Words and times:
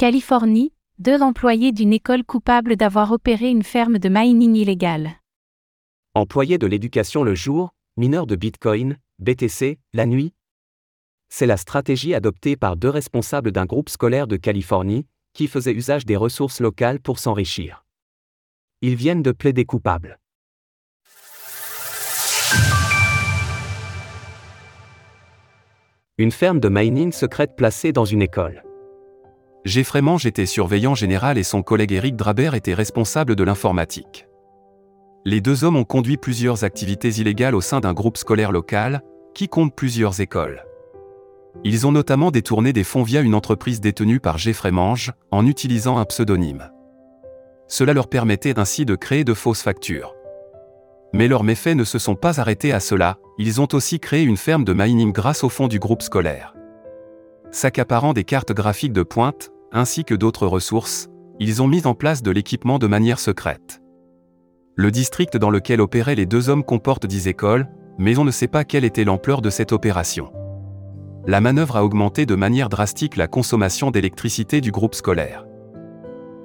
Californie, 0.00 0.72
deux 0.98 1.20
employés 1.20 1.72
d'une 1.72 1.92
école 1.92 2.24
coupables 2.24 2.76
d'avoir 2.76 3.12
opéré 3.12 3.50
une 3.50 3.62
ferme 3.62 3.98
de 3.98 4.08
mining 4.08 4.54
illégale. 4.56 5.10
Employés 6.14 6.56
de 6.56 6.66
l'éducation 6.66 7.22
le 7.22 7.34
jour, 7.34 7.74
mineurs 7.98 8.26
de 8.26 8.34
Bitcoin, 8.34 8.96
BTC, 9.18 9.78
la 9.92 10.06
nuit 10.06 10.32
C'est 11.28 11.44
la 11.44 11.58
stratégie 11.58 12.14
adoptée 12.14 12.56
par 12.56 12.76
deux 12.76 12.88
responsables 12.88 13.52
d'un 13.52 13.66
groupe 13.66 13.90
scolaire 13.90 14.26
de 14.26 14.38
Californie, 14.38 15.04
qui 15.34 15.48
faisaient 15.48 15.74
usage 15.74 16.06
des 16.06 16.16
ressources 16.16 16.60
locales 16.60 17.00
pour 17.00 17.18
s'enrichir. 17.18 17.84
Ils 18.80 18.96
viennent 18.96 19.22
de 19.22 19.32
plaider 19.32 19.66
coupables. 19.66 20.18
Une 26.16 26.32
ferme 26.32 26.58
de 26.58 26.70
mining 26.70 27.12
secrète 27.12 27.54
placée 27.54 27.92
dans 27.92 28.06
une 28.06 28.22
école. 28.22 28.62
Jeffrey 29.64 30.00
Mange 30.00 30.24
était 30.24 30.46
surveillant 30.46 30.94
général 30.94 31.36
et 31.36 31.42
son 31.42 31.62
collègue 31.62 31.92
Eric 31.92 32.16
Drabert 32.16 32.54
était 32.54 32.74
responsable 32.74 33.36
de 33.36 33.44
l'informatique. 33.44 34.26
Les 35.26 35.42
deux 35.42 35.64
hommes 35.64 35.76
ont 35.76 35.84
conduit 35.84 36.16
plusieurs 36.16 36.64
activités 36.64 37.10
illégales 37.20 37.54
au 37.54 37.60
sein 37.60 37.80
d'un 37.80 37.92
groupe 37.92 38.16
scolaire 38.16 38.52
local, 38.52 39.02
qui 39.34 39.48
compte 39.48 39.74
plusieurs 39.74 40.20
écoles. 40.22 40.64
Ils 41.62 41.86
ont 41.86 41.92
notamment 41.92 42.30
détourné 42.30 42.72
des 42.72 42.84
fonds 42.84 43.02
via 43.02 43.20
une 43.20 43.34
entreprise 43.34 43.82
détenue 43.82 44.18
par 44.18 44.38
Jeffrey 44.38 44.70
Mange, 44.70 45.12
en 45.30 45.46
utilisant 45.46 45.98
un 45.98 46.06
pseudonyme. 46.06 46.70
Cela 47.68 47.92
leur 47.92 48.08
permettait 48.08 48.58
ainsi 48.58 48.86
de 48.86 48.94
créer 48.94 49.24
de 49.24 49.34
fausses 49.34 49.62
factures. 49.62 50.14
Mais 51.12 51.28
leurs 51.28 51.44
méfaits 51.44 51.76
ne 51.76 51.84
se 51.84 51.98
sont 51.98 52.14
pas 52.14 52.40
arrêtés 52.40 52.72
à 52.72 52.80
cela, 52.80 53.18
ils 53.36 53.60
ont 53.60 53.68
aussi 53.72 54.00
créé 54.00 54.22
une 54.22 54.38
ferme 54.38 54.64
de 54.64 54.72
mining 54.72 55.12
grâce 55.12 55.44
au 55.44 55.50
fonds 55.50 55.68
du 55.68 55.78
groupe 55.78 56.02
scolaire. 56.02 56.54
S'accaparant 57.52 58.12
des 58.12 58.24
cartes 58.24 58.52
graphiques 58.52 58.92
de 58.92 59.02
pointe, 59.02 59.50
ainsi 59.72 60.04
que 60.04 60.14
d'autres 60.14 60.46
ressources, 60.46 61.08
ils 61.40 61.62
ont 61.62 61.66
mis 61.66 61.86
en 61.86 61.94
place 61.94 62.22
de 62.22 62.30
l'équipement 62.30 62.78
de 62.78 62.86
manière 62.86 63.18
secrète. 63.18 63.80
Le 64.76 64.90
district 64.90 65.36
dans 65.36 65.50
lequel 65.50 65.80
opéraient 65.80 66.14
les 66.14 66.26
deux 66.26 66.48
hommes 66.48 66.64
comporte 66.64 67.06
10 67.06 67.28
écoles, 67.28 67.68
mais 67.98 68.18
on 68.18 68.24
ne 68.24 68.30
sait 68.30 68.46
pas 68.46 68.64
quelle 68.64 68.84
était 68.84 69.04
l'ampleur 69.04 69.42
de 69.42 69.50
cette 69.50 69.72
opération. 69.72 70.32
La 71.26 71.40
manœuvre 71.40 71.76
a 71.76 71.84
augmenté 71.84 72.24
de 72.24 72.34
manière 72.34 72.68
drastique 72.68 73.16
la 73.16 73.26
consommation 73.26 73.90
d'électricité 73.90 74.60
du 74.60 74.70
groupe 74.70 74.94
scolaire. 74.94 75.44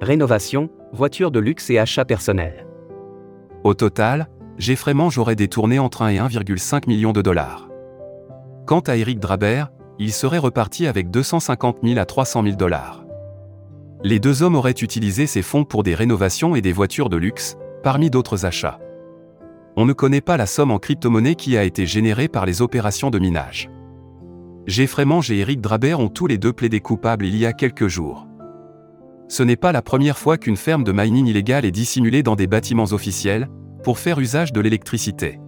Rénovation, 0.00 0.70
voitures 0.92 1.30
de 1.30 1.38
luxe 1.38 1.70
et 1.70 1.78
achats 1.78 2.04
personnels. 2.04 2.66
Au 3.64 3.74
total, 3.74 4.28
Jeffrey 4.58 4.92
Mange 4.92 5.18
aurait 5.18 5.36
détourné 5.36 5.78
entre 5.78 6.02
1 6.02 6.08
et 6.08 6.18
1,5 6.18 6.88
million 6.88 7.12
de 7.12 7.22
dollars. 7.22 7.68
Quant 8.66 8.80
à 8.80 8.96
Eric 8.96 9.20
Drabert, 9.20 9.70
il 9.98 10.12
serait 10.12 10.38
reparti 10.38 10.86
avec 10.86 11.10
250 11.10 11.78
000 11.82 11.98
à 11.98 12.04
300 12.04 12.42
000 12.42 12.56
dollars. 12.56 13.04
Les 14.04 14.18
deux 14.18 14.42
hommes 14.42 14.56
auraient 14.56 14.70
utilisé 14.70 15.26
ces 15.26 15.42
fonds 15.42 15.64
pour 15.64 15.82
des 15.82 15.94
rénovations 15.94 16.54
et 16.54 16.60
des 16.60 16.72
voitures 16.72 17.08
de 17.08 17.16
luxe, 17.16 17.56
parmi 17.82 18.10
d'autres 18.10 18.44
achats. 18.44 18.78
On 19.76 19.84
ne 19.84 19.92
connaît 19.92 20.20
pas 20.20 20.36
la 20.36 20.46
somme 20.46 20.70
en 20.70 20.78
crypto-monnaie 20.78 21.34
qui 21.34 21.56
a 21.56 21.64
été 21.64 21.86
générée 21.86 22.28
par 22.28 22.46
les 22.46 22.62
opérations 22.62 23.10
de 23.10 23.18
minage. 23.18 23.70
Jeffrey 24.66 25.04
Mange 25.04 25.30
et 25.30 25.38
Eric 25.38 25.60
Drabert 25.60 26.00
ont 26.00 26.08
tous 26.08 26.26
les 26.26 26.38
deux 26.38 26.52
plaidé 26.52 26.80
coupables 26.80 27.24
il 27.24 27.36
y 27.36 27.46
a 27.46 27.52
quelques 27.52 27.88
jours. 27.88 28.26
Ce 29.28 29.42
n'est 29.42 29.56
pas 29.56 29.72
la 29.72 29.82
première 29.82 30.18
fois 30.18 30.38
qu'une 30.38 30.56
ferme 30.56 30.84
de 30.84 30.92
mining 30.92 31.26
illégale 31.26 31.64
est 31.64 31.70
dissimulée 31.70 32.22
dans 32.22 32.36
des 32.36 32.46
bâtiments 32.46 32.92
officiels, 32.92 33.48
pour 33.82 33.98
faire 33.98 34.18
usage 34.18 34.52
de 34.52 34.60
l'électricité. 34.60 35.38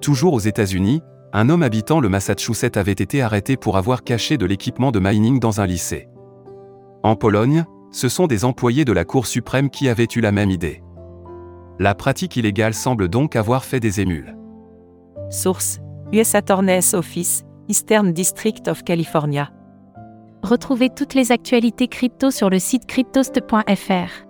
Toujours 0.00 0.34
aux 0.34 0.40
États-Unis, 0.40 1.02
un 1.32 1.48
homme 1.48 1.62
habitant 1.62 2.00
le 2.00 2.08
Massachusetts 2.08 2.76
avait 2.76 2.92
été 2.92 3.22
arrêté 3.22 3.56
pour 3.56 3.76
avoir 3.76 4.04
caché 4.04 4.36
de 4.36 4.46
l'équipement 4.46 4.90
de 4.90 5.00
mining 5.00 5.40
dans 5.40 5.60
un 5.60 5.66
lycée. 5.66 6.08
En 7.02 7.16
Pologne, 7.16 7.64
ce 7.90 8.08
sont 8.08 8.26
des 8.26 8.44
employés 8.44 8.84
de 8.84 8.92
la 8.92 9.04
Cour 9.04 9.26
suprême 9.26 9.70
qui 9.70 9.88
avaient 9.88 10.08
eu 10.14 10.20
la 10.20 10.32
même 10.32 10.50
idée. 10.50 10.82
La 11.78 11.94
pratique 11.94 12.36
illégale 12.36 12.74
semble 12.74 13.08
donc 13.08 13.34
avoir 13.34 13.64
fait 13.64 13.80
des 13.80 14.00
émules. 14.00 14.36
Source 15.30 15.80
US 16.12 16.34
Attorney's 16.34 16.92
Office, 16.92 17.44
Eastern 17.68 18.12
District 18.12 18.68
of 18.68 18.84
California. 18.84 19.50
Retrouvez 20.42 20.90
toutes 20.90 21.14
les 21.14 21.32
actualités 21.32 21.88
crypto 21.88 22.30
sur 22.30 22.50
le 22.50 22.58
site 22.58 22.86
cryptost.fr. 22.86 24.26